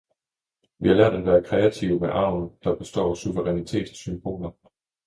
[0.79, 4.51] Vi har lært at være kreative med arven, der består af suverænitet og symboler.